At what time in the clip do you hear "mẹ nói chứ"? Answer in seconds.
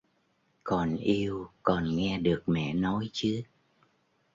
2.47-3.41